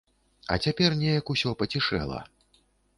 А 0.55 0.57
цяпер 0.67 0.97
неяк 1.03 1.25
усё 1.37 1.49
пацішэла. 1.63 2.19